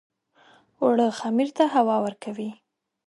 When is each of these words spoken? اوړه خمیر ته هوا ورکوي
اوړه 0.81 1.07
خمیر 1.19 1.49
ته 1.57 1.63
هوا 1.75 1.97
ورکوي 2.05 2.51